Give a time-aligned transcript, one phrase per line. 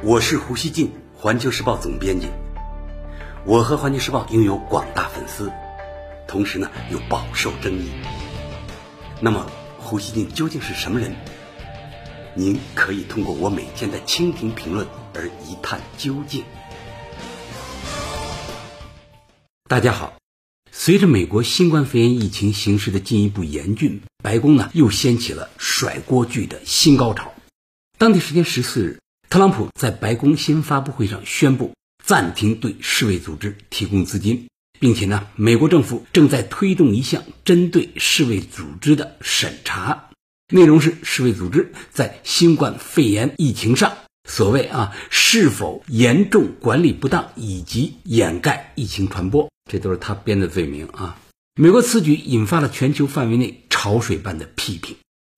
[0.00, 2.28] 我是胡锡进，环球时报总编辑。
[3.44, 5.50] 我和环球时报拥有广大粉丝，
[6.28, 7.90] 同时呢又饱受争议。
[9.20, 11.16] 那么，胡锡进究竟是什么人？
[12.34, 16.44] 您可以通过我每天的蜻蜓评论而一探究竟。
[19.68, 20.12] 大家好，
[20.70, 27.34] 随着美国新冠肺炎疫情形势的进一步严峻，白宫呢又掀起了甩锅剧的新高潮。
[27.98, 29.00] 当地时间十四日。
[29.30, 34.48] 特朗普在白宫新发布会上宣布暂停对世卫组织提供资金，
[34.80, 40.08] 并且呢，美国政府正在推动一项针对世卫组织的审查，
[40.50, 51.20] 内容是世卫组织在新冠肺炎疫情上所谓啊是否严重管理不当以及掩盖疫情传播，这都是他编的罪名啊。
[51.60, 54.96] 美国此举引发了全球范围内潮水般的批评。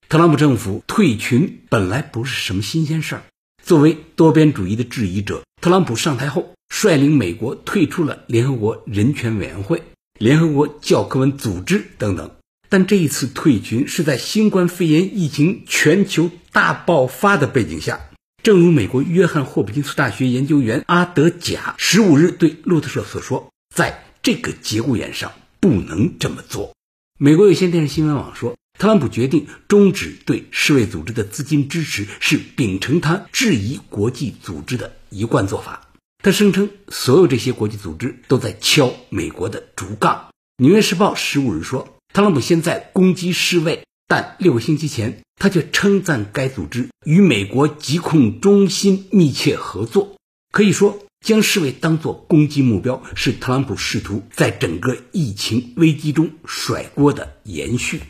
[0.08, 3.22] 特朗普政府退群本来不是什么新鲜事儿。
[3.70, 9.84] 作为多边主义的质疑者，特朗普上台后率领美国退出了联合国人权委员会、
[10.18, 12.32] 联合国教科文组织等等。
[12.68, 18.00] 但这一次退群是在新冠肺炎疫情全球大爆发的背景下。
[18.42, 26.74] 正如美国约翰霍普金斯大学研究员阿德贾十五日对路透社所说，在这个节骨眼上不能这么做。
[27.20, 28.56] 美国有线电视新闻网说。
[28.80, 35.90] 特朗普决定终止对世卫组织的资金支持，是秉承他质疑国际组织的一贯做法。
[36.24, 40.14] 他声称，所有这些国际组织都在敲美国的竹杠。
[40.64, 50.16] 《纽约时报》十五日说，特朗普现在攻击世卫，但六个星期前他却称赞该组织与美国疾控中心密切合作。
[50.54, 58.00] 可以说，将世卫当作攻击目标，是特朗普试图在整个疫情危机中甩锅的延续。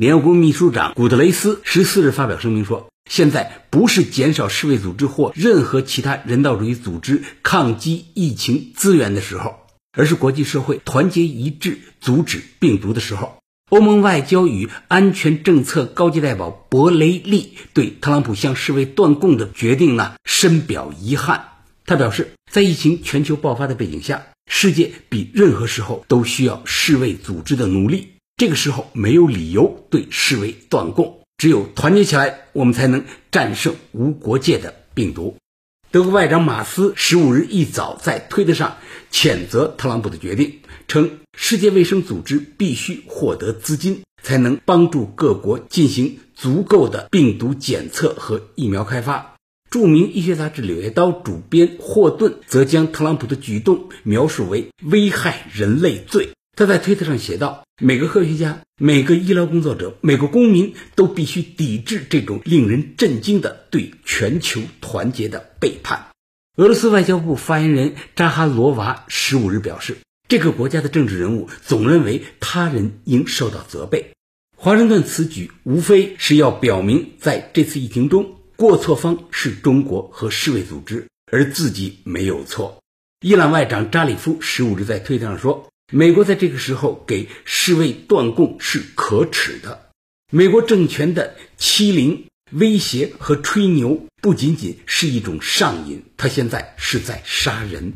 [0.00, 9.56] 联合国秘书长古特雷斯十四日发表声明说：“现在不是减少世卫组织或任何其他人道主义组织抗击疫情资源的时候，
[9.92, 13.36] 而是国际社会团结一致阻止病毒的时候。”
[13.68, 21.44] 欧盟外交与安全政策高级代表博雷利对特朗普向世卫断供的决定呢深表遗憾。
[21.84, 28.12] 他表示，在疫情全球爆发的背景下，世界比任何时候都需要世卫组织的努力。
[28.40, 35.36] 这个时候没有理由对世卫断供，只有团结起来，我们才能战胜无国界的病毒。
[35.90, 38.78] 德国外长马斯十五日一早在推特上
[39.12, 49.34] 谴责特朗普的决定，称世界卫生组织必须获得资金，才能帮助各国进行足够的病毒检测和疫苗开发。
[49.70, 56.30] 著名医学杂志《柳叶刀》主编霍顿则将特朗普的举动描述为危害人类罪。
[56.60, 66.08] 他在推特上写道：“每个科学家、每个医疗工作者、每个公民都必须抵制这种令人震惊的对全球团结的背叛。”
[66.58, 69.96] 俄罗斯外交部发言人扎哈罗娃十五日表示
[70.28, 74.10] ：“这个国家的政治人物总认为他人应受到责备。
[74.54, 82.82] 华盛顿此举无非是要表明，在这次疫情中，过错方是中国和世卫组织，而自己没有错。”
[83.24, 85.69] 伊朗外长扎里夫十五日在推特上说。
[85.90, 89.90] 美国在这个时候给世卫断供是可耻的。
[90.32, 97.94] 美国政权的欺凌、威胁和吹牛不仅仅是一种上瘾，他现在是在杀人。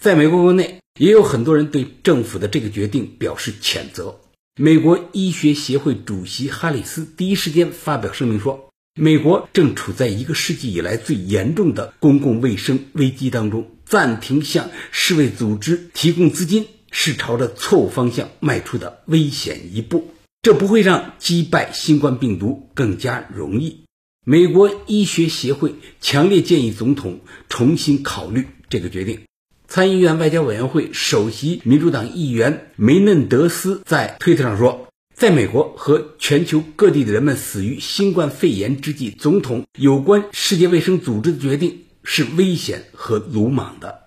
[0.00, 4.20] 在美国国内，也有很多人对政府的这个决定表示谴责。
[4.60, 23.80] 美国医学协会主席哈里斯第一时间发表声明说：“美国正处在一个世纪以来最严重的公共卫生危机当中，暂停向世卫组织提供资金。”是朝着错误方向迈出的危险一步，这不会让击败新冠病毒更加容易。
[24.24, 29.22] 美国医学协会强烈建议总统重新考虑这个决定。
[29.66, 34.86] 参议院外交委员会首席民主党议员梅嫩德斯在推特上说
[35.16, 44.01] ：“在美国和全球各地的人们死于新冠肺炎之际，总统有关世界卫生组织的决定是危险和鲁莽的。”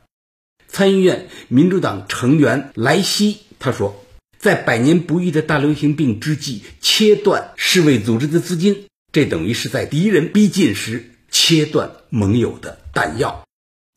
[0.76, 4.04] 参议院民主党成员莱西他说
[4.38, 13.46] ：“在百年不遇的大流行病之际，切断世卫组织的资金，这等于是在敌人逼近时切断盟友的弹药。”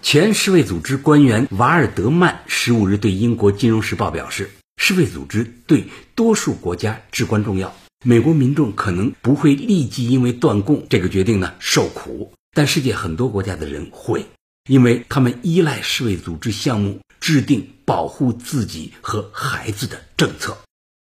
[0.04, 14.26] 前世卫组织官员瓦尔德曼十五日对英国金融时报表示：“世卫组织对多数国家至关重要，美国民众可能不会立即因为断供这个决定呢受苦，但世界很多国家的人会。”
[14.68, 20.56] 因为他们依赖世卫组织项目制定保护自己和孩子的政策。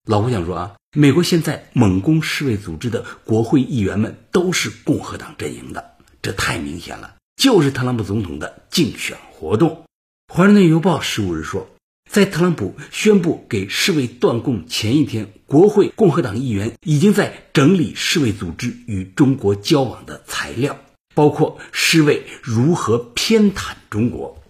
[0.08, 7.16] 老胡想说啊，美国现在猛攻世卫组织的国会议员们都是共和党阵营的，这太明显了。
[7.42, 9.86] 就是特朗普总统的竞选活动。
[10.32, 11.68] 华盛顿邮报十五日说，
[12.12, 20.78] 在特朗普宣布给世卫断供前一天，国会共和党议员已经在整理世卫组织与中国交往的材料，
[21.14, 24.42] 包括世卫如何偏袒中国。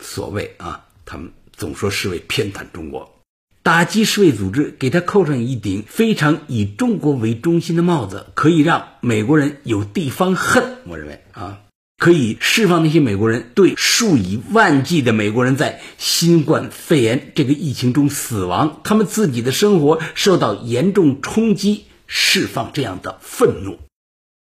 [0.00, 3.14] 所谓啊，他们总说世卫偏袒中国。
[3.62, 10.78] 打击世卫组织，给他扣上一顶非常以中国为中心的帽子，可以让美国人有地方恨。
[10.84, 11.60] 我认为啊，
[11.98, 23.80] 可以释放那些美国人对数以万计的美国人在新冠肺炎这个疫情中死亡，他们自己的生活受到严重冲击，释放这样的愤怒。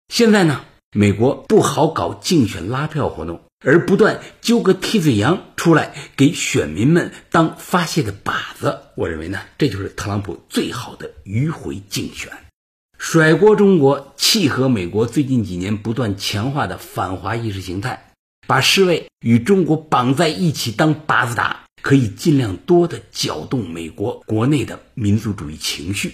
[0.08, 3.42] 现在呢，美国不好搞竞选拉票活动。
[3.62, 12.32] 而不断揪个替罪羊出来给选民们当发泄的靶子，我认为呢，这就是特朗普最好的迂回竞选，
[12.98, 18.14] 甩锅中国，契合美国最近几年不断强化的反华意识形态，
[18.48, 26.14] 把世卫与中国绑在一起当靶子打，可以尽量多的搅动美国国内的民族主义情绪，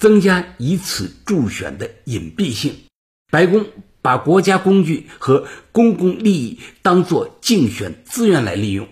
[0.00, 2.74] 增加以此助选的隐蔽性。
[3.30, 3.66] 白宫。
[4.06, 8.86] 把国家工具和公共利益当作竞选资源来利用，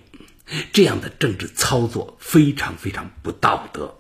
[0.72, 3.94] 这样的政治操作非常非常不道德。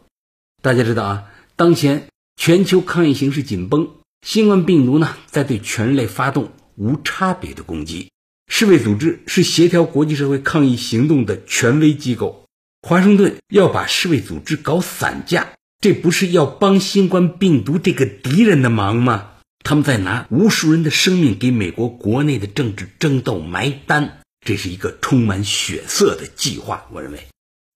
[0.60, 1.24] 大家知道啊，
[1.54, 3.90] 当前全球抗疫形势紧绷，
[4.26, 8.10] 新冠病毒呢在对全人类发动无差别的攻击。
[8.48, 12.44] 世卫组织是协调国际社会抗疫行动的权威机构，
[12.82, 15.46] 华盛顿要把世卫组织搞散架，
[15.78, 19.30] 这不是要帮新冠病毒这个敌人的忙吗？
[19.64, 26.86] 他们在拿无数人的生命给美国国内的政治争斗埋单，这是一个充满血色的计划。
[26.92, 27.26] 我认为，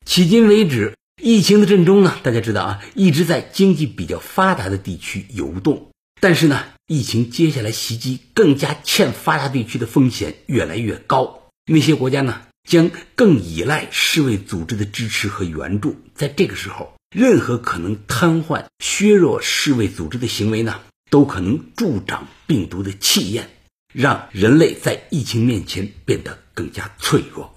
[0.07, 5.89] 迄今为止，疫情的阵中呢，大家知道啊，一直在经济比较发达的地区游动。
[6.21, 11.49] 但是呢，疫情接下来袭击更加欠发达地区的风险越来越高。
[11.65, 15.97] 那些国家呢，将更依赖世卫组织的支持和援助。
[16.15, 20.81] 在这个时候，任何可能瘫痪、削弱世卫组织的行为呢？
[21.11, 23.51] 都可能助长病毒的气焰，
[23.93, 27.55] 让人类在疫情面前变得更加脆弱。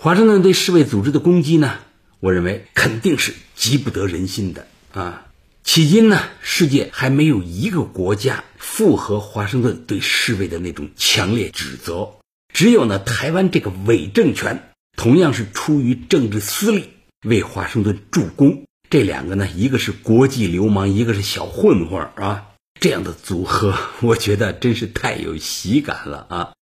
[0.00, 1.78] 华盛顿对世卫组织的攻击呢？
[2.20, 5.26] 我认为肯定是急不得人心的啊！
[5.64, 12.14] 迄今呢，世界还没有一个国家附和华盛顿对世卫的那种强烈指责，
[12.52, 16.90] 只有呢台湾这个伪政权，同样是出于政治私利
[17.26, 18.64] 为华盛顿助攻。
[18.88, 22.53] 这两个呢，一个是国际流氓，一个是小混混啊！
[22.84, 26.52] 这样的组合， 我觉得真是太有喜感了啊！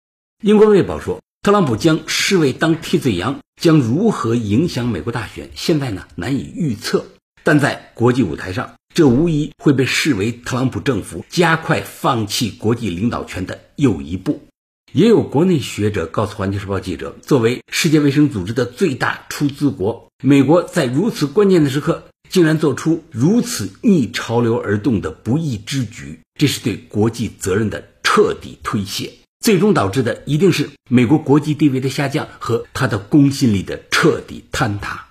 [0.41, 5.51] 英国卫报说，特朗普将世卫当替罪羊，将如何影响美国大选？
[5.57, 7.07] 现在呢难以预测，
[7.43, 14.47] 但在国际舞台上，这无疑会被视为特朗普政府加快放弃国际领导权的又一步。
[14.93, 22.05] 也有国内学者告诉《环球时报》记者，作为世界卫生组织的最大出资国，美国在如此关键的时刻。
[22.33, 35.09] 竟然做出如此逆潮流而动的不义之举，这是对国际责任的彻底推卸，最终导致的一定是美国国际地位的下降和他的公信力的彻底坍塌。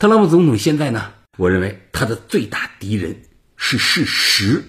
[0.00, 3.22] 特朗普总统现在呢，我认为他的最大敌人
[3.56, 4.64] 是事实。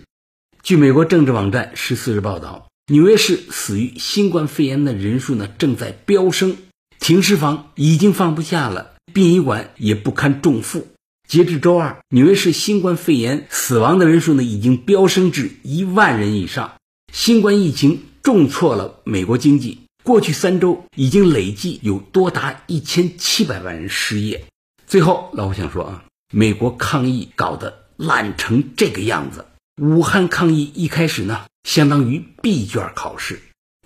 [0.61, 6.55] 据美国政治网站十四日报道，纽约市死于新冠肺炎的人数呢正在飙升，
[6.99, 10.87] 停尸房已经放不下了，殡仪馆也不堪重负。
[11.27, 16.73] 截至周二，纽约市新冠肺炎死亡的人数呢已经飙升至一万人以上。
[17.11, 24.45] 新冠疫情重挫了美国经济，过去三周已经累计有多达一千七百万人失业。
[24.85, 29.45] 最后，老胡想说啊，美国抗疫搞得烂成这个样子。
[29.81, 33.35] 武汉抗疫一开始呢，相当于闭卷考试；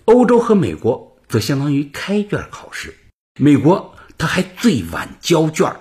[0.04, 2.94] 欧洲和美国则相当于开卷考试。
[3.40, 5.80] 美国它还最晚交卷儿。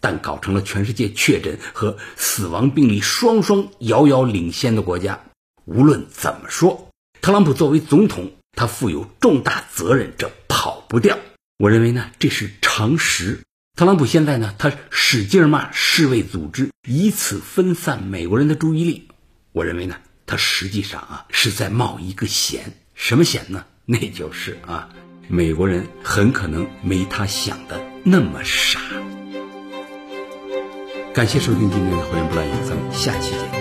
[0.00, 5.20] 但搞成了全世界确诊和死亡病例双双遥遥领先的国家。
[5.64, 6.88] 无论怎么说，
[7.20, 11.18] 特朗普作为总统，他负有重大责任，这跑不掉。
[11.58, 13.40] 我认为呢，这是常识。
[13.78, 19.08] 特朗普现在呢，他使劲骂世卫组织，以此分散美国人的注意力。
[19.52, 22.74] 我认为呢，他实际上啊是在冒一个险。
[22.94, 23.64] 什么险呢？
[23.86, 24.88] 那就是啊，
[25.28, 28.80] 美国人很可能没他想的那么傻。
[31.12, 33.59] 感谢收听今天的《火焰不乱》，咱们下期见。